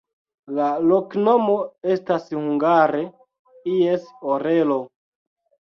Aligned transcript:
La 0.59 0.69
loknomo 0.91 1.59
estas 1.97 2.27
hungare: 2.39 3.07
ies 3.77 4.13
orelo. 4.35 4.85